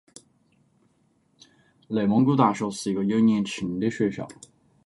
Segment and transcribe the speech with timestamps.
[1.87, 4.27] 内蒙古大学是一个有年轻的学校。